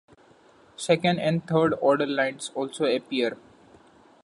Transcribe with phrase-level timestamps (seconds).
[0.77, 3.37] Second and third order lines also appear.